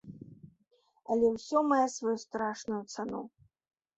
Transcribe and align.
Але 1.15 1.27
ўсё 1.33 1.57
мае 1.71 1.83
сваю 1.97 2.15
страшную 2.25 2.79
цану. 2.95 3.21